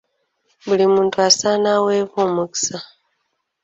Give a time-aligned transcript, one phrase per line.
[0.67, 2.77] Buli muntu asaana aweebwe omukisa.